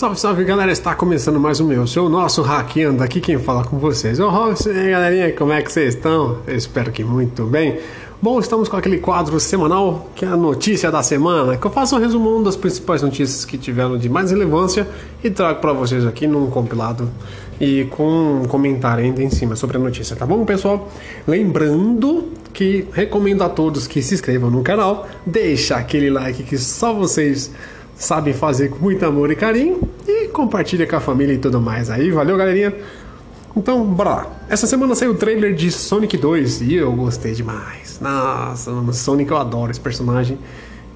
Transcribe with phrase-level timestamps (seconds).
[0.00, 3.78] Salve, salve galera, está começando mais um meu, seu nosso hackeando, aqui quem fala com
[3.78, 6.38] vocês é Robson, e aí galerinha, como é que vocês estão?
[6.46, 7.78] Eu espero que muito bem.
[8.22, 11.96] Bom, estamos com aquele quadro semanal que é a notícia da semana, que eu faço
[11.96, 14.88] um resumão das principais notícias que tiveram de mais relevância
[15.22, 17.06] e trago para vocês aqui num compilado
[17.60, 20.88] e com um comentário ainda em cima sobre a notícia, tá bom pessoal?
[21.28, 26.94] Lembrando que recomendo a todos que se inscrevam no canal, deixa aquele like que só
[26.94, 27.50] vocês
[28.00, 31.90] sabem fazer com muito amor e carinho e compartilha com a família e tudo mais
[31.90, 32.10] aí.
[32.10, 32.74] Valeu, galerinha!
[33.54, 34.26] Então, bora lá.
[34.48, 37.98] Essa semana saiu o trailer de Sonic 2 e eu gostei demais.
[38.00, 40.38] Nossa, Sonic eu adoro esse personagem.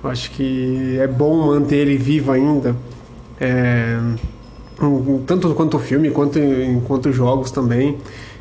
[0.02, 2.74] Eu acho que é bom manter ele vivo ainda.
[3.38, 3.98] É,
[5.26, 7.98] tanto quanto o filme, quanto enquanto jogos também.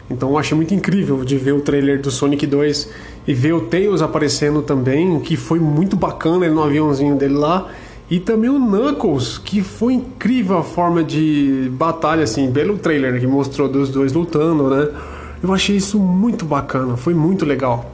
[0.10, 2.90] Então eu achei muito incrível de ver o trailer do Sonic 2
[3.28, 7.70] e ver o Tails aparecendo também, que foi muito bacana ele no aviãozinho dele lá.
[8.14, 13.26] E também o Knuckles, que foi incrível a forma de batalha, assim, pelo trailer que
[13.26, 14.88] mostrou dos dois lutando, né?
[15.42, 17.92] Eu achei isso muito bacana, foi muito legal.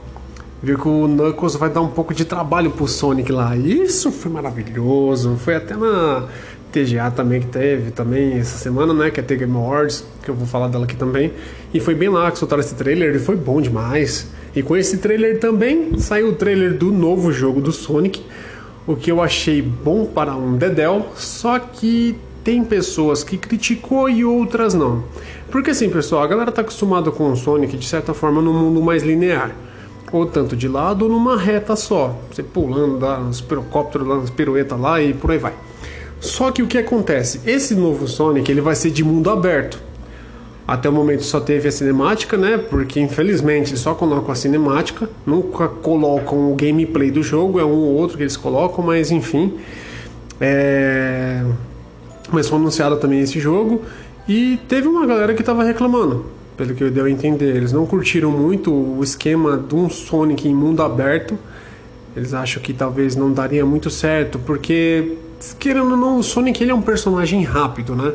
[0.62, 3.56] Ver que o Knuckles vai dar um pouco de trabalho pro Sonic lá.
[3.56, 5.36] Isso foi maravilhoso.
[5.38, 6.28] Foi até na
[6.70, 9.10] TGA também que teve também essa semana, né?
[9.10, 11.32] Que é The Game Awards, que eu vou falar dela aqui também.
[11.72, 14.28] E foi bem lá que soltaram esse trailer e foi bom demais.
[14.54, 18.22] E com esse trailer também saiu o trailer do novo jogo do Sonic
[18.92, 24.24] o que eu achei bom para um Dedel, só que tem pessoas que criticou e
[24.24, 25.04] outras não.
[25.50, 28.80] Porque assim, pessoal, a galera tá acostumada com o Sonic de certa forma no mundo
[28.82, 29.54] mais linear.
[30.12, 32.16] Ou tanto de lado ou numa reta só.
[32.30, 35.54] Você pulando, dá uns pirocópteros, dá uns piruetas lá e por aí vai.
[36.18, 37.40] Só que o que acontece?
[37.46, 39.89] Esse novo Sonic ele vai ser de mundo aberto.
[40.70, 42.56] Até o momento só teve a cinemática, né?
[42.56, 47.96] Porque infelizmente só colocam a cinemática, nunca colocam o gameplay do jogo, é um ou
[47.96, 49.54] outro que eles colocam, mas enfim.
[50.40, 51.44] É...
[52.30, 53.82] Mas foi anunciado também esse jogo
[54.28, 56.26] e teve uma galera que estava reclamando,
[56.56, 57.56] pelo que eu deu a entender.
[57.56, 61.36] Eles não curtiram muito o esquema de um Sonic em mundo aberto.
[62.14, 65.16] Eles acham que talvez não daria muito certo, porque
[65.58, 68.12] querendo ou não, o Sonic ele é um personagem rápido, né?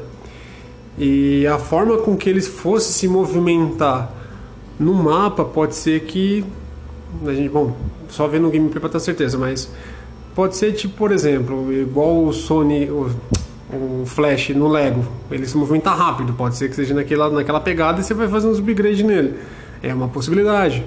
[0.97, 4.11] E a forma com que eles fosse se movimentar
[4.79, 6.45] no mapa pode ser que
[7.25, 7.75] a gente, bom,
[8.09, 9.71] só vendo o gameplay para ter certeza, mas
[10.33, 13.09] pode ser tipo, por exemplo, igual o Sony, o,
[13.73, 18.01] o Flash no Lego, ele se movimenta rápido, pode ser que seja naquela, naquela pegada
[18.01, 19.35] e você vai fazendo os upgrades nele.
[19.81, 20.85] É uma possibilidade.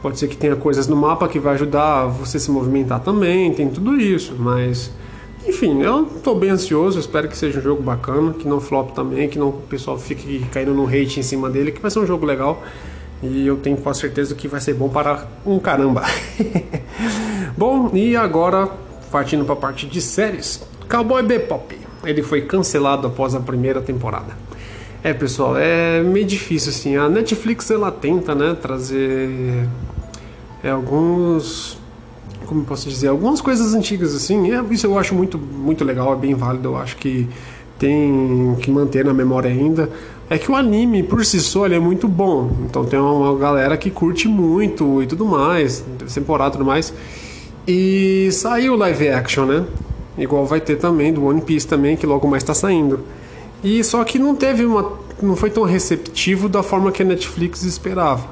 [0.00, 3.68] Pode ser que tenha coisas no mapa que vai ajudar você se movimentar também, tem
[3.68, 4.90] tudo isso, mas
[5.46, 9.28] enfim, eu tô bem ansioso, espero que seja um jogo bacana, que não flop também,
[9.28, 12.06] que não o pessoal fique caindo no hate em cima dele, que vai ser um
[12.06, 12.62] jogo legal.
[13.22, 16.02] E eu tenho quase certeza que vai ser bom para um caramba.
[17.56, 18.68] bom, e agora
[19.12, 20.62] partindo para a parte de séries.
[20.88, 21.78] Cowboy Bebop.
[22.04, 24.36] Ele foi cancelado após a primeira temporada.
[25.04, 26.96] É, pessoal, é meio difícil assim.
[26.96, 29.68] A Netflix ela tenta, né, trazer
[30.64, 31.78] é, alguns
[32.52, 34.52] como posso dizer, algumas coisas antigas assim.
[34.52, 36.68] É, isso eu acho muito, muito legal, é bem válido.
[36.68, 37.26] Eu acho que
[37.78, 39.88] tem que manter na memória ainda.
[40.28, 42.50] É que o anime por si só é muito bom.
[42.68, 45.82] Então tem uma galera que curte muito e tudo mais,
[46.14, 46.92] temporada e tudo mais.
[47.66, 49.64] E saiu live action, né?
[50.18, 53.00] Igual vai ter também do One Piece também, que logo mais está saindo.
[53.64, 54.92] E só que não teve uma.
[55.22, 58.26] não foi tão receptivo da forma que a Netflix esperava.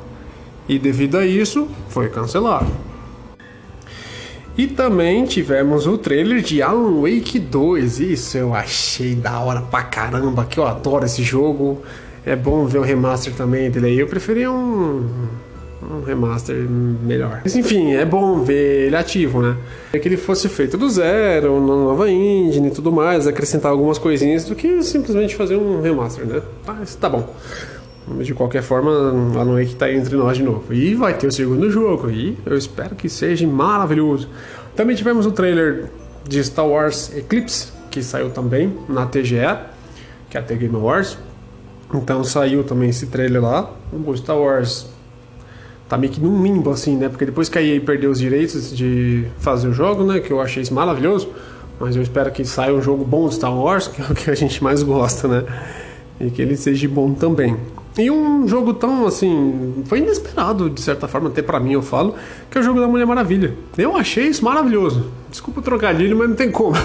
[0.69, 2.71] E devido a isso, foi cancelado.
[4.61, 7.99] E também tivemos o trailer de Alan Wake 2.
[7.99, 11.81] Isso eu achei da hora pra caramba, que eu adoro esse jogo.
[12.27, 13.99] É bom ver o remaster também dele aí.
[13.99, 15.09] Eu preferia um,
[15.83, 17.41] um remaster melhor.
[17.43, 19.57] Mas enfim, é bom ver ele ativo, né?
[19.95, 23.97] É que ele fosse feito do zero, na nova engine e tudo mais, acrescentar algumas
[23.97, 26.43] coisinhas do que simplesmente fazer um remaster, né?
[26.67, 27.35] Mas tá bom.
[28.17, 28.91] Mas de qualquer forma,
[29.39, 30.73] Alan Wake tá entre nós de novo.
[30.73, 32.11] E vai ter o segundo jogo.
[32.11, 34.29] E eu espero que seja maravilhoso.
[34.75, 35.91] Também tivemos o trailer
[36.29, 39.59] de Star Wars Eclipse, que saiu também na TGE,
[40.29, 41.19] que é a The Game Awards.
[41.95, 43.71] Então saiu também esse trailer lá.
[43.93, 44.87] O Star Wars
[45.89, 47.09] tá meio que num limbo assim, né?
[47.09, 50.21] Porque depois que a EA perdeu os direitos de fazer o jogo, né?
[50.21, 51.29] Que eu achei isso maravilhoso.
[51.79, 54.31] Mas eu espero que saia um jogo bom de Star Wars, que é o que
[54.31, 55.45] a gente mais gosta, né?
[56.21, 57.57] E que ele seja bom também.
[57.99, 62.15] E um jogo tão assim, foi inesperado de certa forma, até para mim eu falo,
[62.51, 63.55] que é o jogo da Mulher Maravilha.
[63.77, 65.07] Eu achei isso maravilhoso.
[65.29, 66.77] Desculpa o trocadilho, mas não tem como.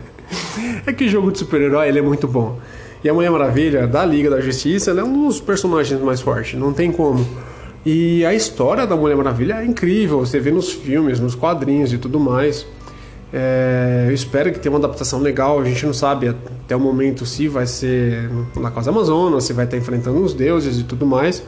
[0.86, 2.58] é que jogo de super-herói ele é muito bom.
[3.04, 6.58] E a Mulher Maravilha da Liga da Justiça, ela é um dos personagens mais fortes,
[6.58, 7.26] não tem como.
[7.84, 11.98] E a história da Mulher Maravilha é incrível, você vê nos filmes, nos quadrinhos e
[11.98, 12.64] tudo mais.
[13.32, 15.60] É, eu espero que tenha uma adaptação legal.
[15.60, 19.64] A gente não sabe até o momento se vai ser na Casa Amazonas, se vai
[19.64, 21.42] estar enfrentando os deuses e tudo mais.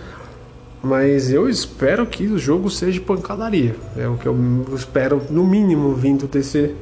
[0.83, 3.75] Mas eu espero que o jogo seja pancadaria.
[3.97, 4.37] É o que eu
[4.75, 6.75] espero, no mínimo, vindo desse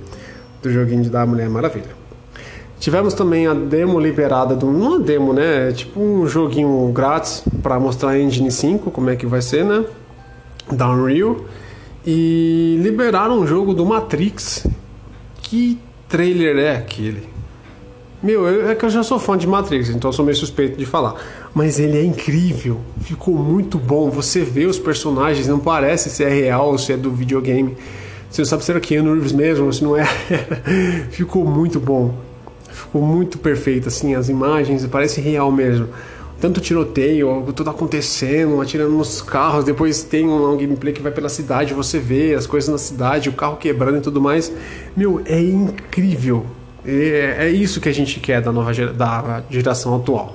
[0.60, 2.02] do joguinho de da Mulher Maravilha.
[2.78, 4.66] Tivemos também a demo liberada do.
[4.66, 5.68] Não a demo, né?
[5.68, 9.64] É tipo um joguinho grátis para mostrar a Engine 5, como é que vai ser,
[9.64, 9.84] né?
[10.70, 11.36] Da Unreal.
[12.04, 14.66] E liberaram um jogo do Matrix.
[15.42, 15.78] Que
[16.08, 17.28] trailer é aquele?
[18.22, 20.86] Meu, é que eu já sou fã de Matrix, então eu sou meio suspeito de
[20.86, 21.16] falar.
[21.52, 24.10] Mas ele é incrível, ficou muito bom.
[24.10, 27.76] Você vê os personagens, não parece se é real ou se é do videogame.
[28.30, 30.04] Você não sabe se era Keanu Reeves mesmo, se não é.
[31.10, 32.14] ficou muito bom
[32.92, 35.88] ficou muito perfeito, assim, as imagens, parece real mesmo.
[36.40, 41.72] Tanto tiroteio, tudo acontecendo, atirando nos carros, depois tem um gameplay que vai pela cidade,
[41.72, 44.52] você vê as coisas na cidade, o carro quebrando e tudo mais.
[44.96, 46.44] Meu, é incrível.
[46.84, 50.34] É, é isso que a gente quer da nova da geração atual.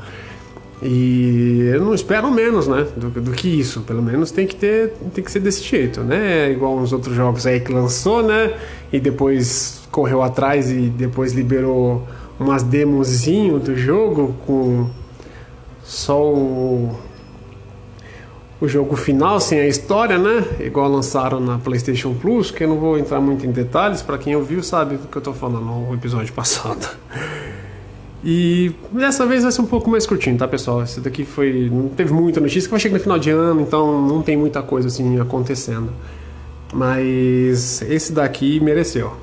[0.81, 3.81] E eu não espero menos, né, do, do, que isso.
[3.81, 6.51] Pelo menos tem que ter, tem que ser desse jeito, né?
[6.51, 8.53] Igual uns outros jogos aí que lançou, né?
[8.93, 12.07] E depois correu atrás e depois liberou
[12.39, 14.87] umas demozinho do jogo com
[15.87, 16.93] só o,
[18.59, 20.43] o jogo final sem a história, né?
[20.59, 24.35] Igual lançaram na PlayStation Plus, que eu não vou entrar muito em detalhes, para quem
[24.35, 26.85] ouviu sabe do que eu tô falando no episódio passado.
[28.21, 30.83] E dessa vez vai ser um pouco mais curtinho, tá, pessoal?
[30.83, 31.69] Esse daqui foi.
[31.71, 34.61] Não teve muita notícia, que vai chegar no final de ano, então não tem muita
[34.61, 35.89] coisa assim acontecendo.
[36.73, 39.13] Mas esse daqui mereceu.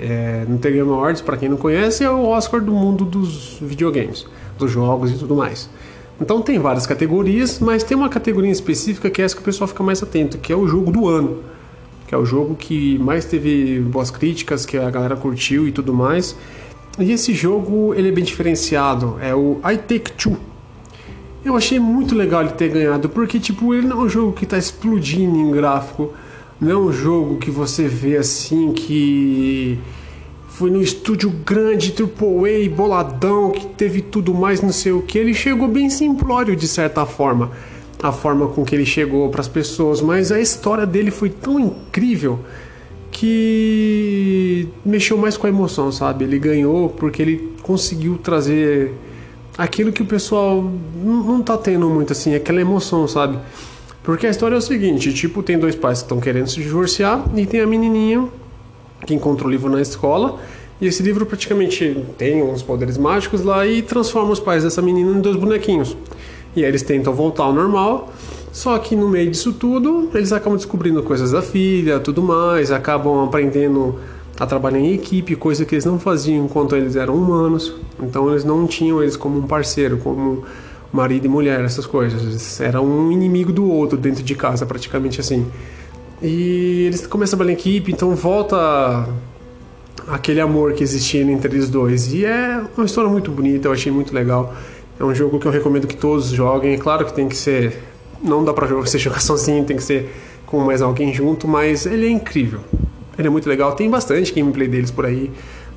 [0.00, 3.58] É, no The Game Awards, para quem não conhece, é o Oscar do mundo dos
[3.60, 4.26] videogames,
[4.58, 5.68] dos jogos e tudo mais.
[6.20, 9.68] Então tem várias categorias, mas tem uma categoria específica que é essa que o pessoal
[9.68, 11.42] fica mais atento, que é o jogo do ano.
[12.06, 15.92] Que é o jogo que mais teve boas críticas, que a galera curtiu e tudo
[15.94, 16.36] mais.
[16.98, 20.36] E esse jogo ele é bem diferenciado, é o I Take Two.
[21.44, 24.44] Eu achei muito legal ele ter ganhado, porque tipo, ele não é um jogo que
[24.44, 26.12] está explodindo em gráfico
[26.60, 29.78] não é um jogo que você vê assim que
[30.58, 35.16] foi no estúdio grande, AAA, boladão, que teve tudo mais, não sei o que.
[35.16, 37.52] Ele chegou bem simplório de certa forma,
[38.02, 41.60] a forma com que ele chegou para as pessoas, mas a história dele foi tão
[41.60, 42.40] incrível
[43.12, 46.24] que mexeu mais com a emoção, sabe?
[46.24, 48.92] Ele ganhou porque ele conseguiu trazer
[49.56, 50.68] aquilo que o pessoal
[51.04, 53.38] não tá tendo muito assim, aquela emoção, sabe?
[54.02, 57.24] Porque a história é o seguinte, tipo, tem dois pais que estão querendo se divorciar
[57.36, 58.28] e tem a menininha
[59.06, 60.38] que encontra o livro na escola
[60.80, 65.10] e esse livro praticamente tem uns poderes mágicos lá e transforma os pais dessa menina
[65.10, 65.96] em dois bonequinhos.
[66.54, 68.12] E aí eles tentam voltar ao normal,
[68.52, 73.24] só que no meio disso tudo, eles acabam descobrindo coisas da filha, tudo mais, acabam
[73.24, 73.98] aprendendo
[74.38, 77.74] a trabalhar em equipe, coisa que eles não faziam enquanto eles eram humanos.
[78.00, 80.44] Então eles não tinham eles como um parceiro, como
[80.92, 82.60] marido e mulher, essas coisas.
[82.60, 85.44] Era um inimigo do outro dentro de casa, praticamente assim.
[86.20, 89.08] E eles começam a trabalhar em equipe, então volta
[90.08, 92.12] aquele amor que existia entre eles dois.
[92.12, 94.54] E é uma história muito bonita, eu achei muito legal.
[94.98, 96.74] É um jogo que eu recomendo que todos joguem.
[96.74, 97.78] É claro que tem que ser.
[98.22, 100.12] Não dá pra você jogar sozinho, tem que ser
[100.44, 102.60] com mais alguém junto, mas ele é incrível.
[103.16, 103.72] Ele é muito legal.
[103.72, 105.30] Tem bastante gameplay deles por aí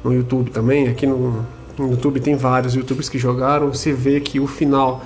[0.03, 0.88] no YouTube também.
[0.88, 1.45] Aqui no,
[1.77, 3.71] no YouTube tem vários youtubers que jogaram.
[3.71, 5.03] Você vê que o final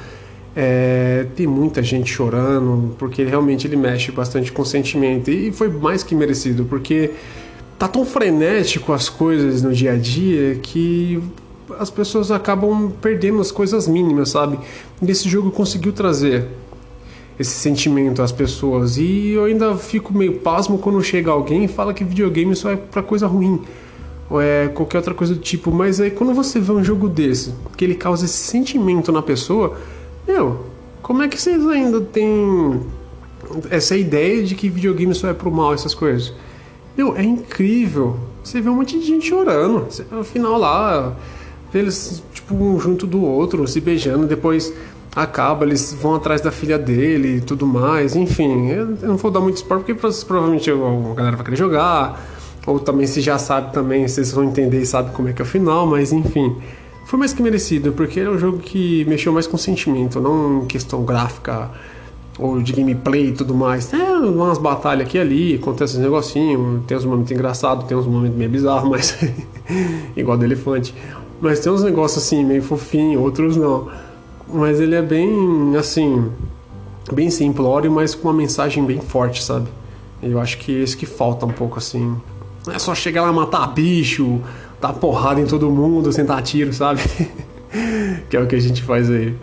[0.55, 5.29] é, tem muita gente chorando, porque realmente ele mexe bastante com o sentimento.
[5.29, 7.11] E foi mais que merecido, porque
[7.77, 11.21] tá tão frenético as coisas no dia a dia que
[11.77, 14.57] as pessoas acabam perdendo as coisas mínimas, sabe?
[15.01, 16.47] E esse jogo conseguiu trazer
[17.37, 18.97] esse sentimento às pessoas.
[18.97, 22.75] E eu ainda fico meio pasmo quando chega alguém e fala que videogame só é
[22.77, 23.61] pra coisa ruim
[24.29, 25.71] ou é qualquer outra coisa do tipo.
[25.71, 29.75] Mas aí quando você vê um jogo desse, que ele causa esse sentimento na pessoa,
[30.27, 30.65] meu,
[31.01, 32.81] como é que vocês ainda têm
[33.69, 36.33] essa ideia de que videogame só é pro mal, essas coisas?
[36.97, 38.17] Meu, é incrível.
[38.43, 39.87] Você vê um monte de gente chorando.
[40.11, 41.15] No final lá,
[41.73, 44.73] eles, tipo, um junto do outro, se beijando, depois
[45.15, 48.15] acaba, eles vão atrás da filha dele e tudo mais.
[48.15, 52.21] Enfim, eu não vou dar muito spoiler porque provavelmente a galera vai querer jogar
[52.65, 55.45] ou também se já sabe também, vocês vão entender e sabe como é que é
[55.45, 56.55] o final, mas enfim.
[57.05, 61.03] Foi mais que merecido, porque é um jogo que mexeu mais com sentimento, não questão
[61.05, 61.69] gráfica
[62.37, 63.93] ou de gameplay e tudo mais.
[63.93, 68.07] É umas batalhas aqui e ali, acontece uns negocinhos, tem uns momentos engraçados, tem uns
[68.07, 69.17] momentos meio bizarros, mas.
[70.17, 70.93] igual do elefante.
[71.39, 73.87] Mas tem uns negócios assim, meio fofinho, outros não.
[74.51, 76.31] Mas ele é bem, assim,
[77.11, 79.67] bem simplório, mas com uma mensagem bem forte, sabe?
[80.23, 82.15] Eu acho que é isso que falta um pouco, assim,
[82.65, 84.41] Não é só chegar lá e matar bicho,
[84.85, 87.01] dar porrada em todo mundo, sentar tiro, sabe?
[88.29, 89.35] que é o que a gente faz aí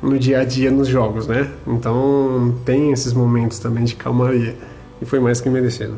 [0.00, 1.50] no dia a dia nos jogos, né?
[1.66, 4.56] Então tem esses momentos também de calmaria.
[5.00, 5.96] E foi mais que merecido.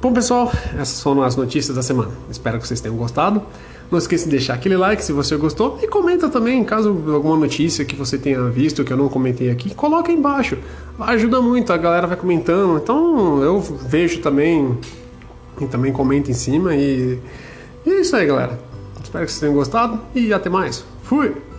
[0.00, 2.10] Bom, pessoal, essas foram as notícias da semana.
[2.28, 3.40] Espero que vocês tenham gostado.
[3.88, 7.84] Não esqueça de deixar aquele like se você gostou e comenta também, caso alguma notícia
[7.84, 10.58] que você tenha visto que eu não comentei aqui, coloca aí embaixo.
[10.98, 12.78] Ajuda muito, a galera vai comentando.
[12.82, 14.76] Então eu vejo também
[15.60, 17.18] e também comenta em cima e,
[17.84, 18.58] e é isso aí, galera.
[19.02, 20.84] Espero que vocês tenham gostado e até mais.
[21.02, 21.51] Fui!